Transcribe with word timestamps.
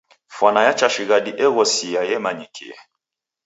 Fwana 0.35 0.61
ya 0.67 0.73
chashighadi 0.79 1.31
eghosia 1.45 2.01
yamanyikie. 2.11 2.75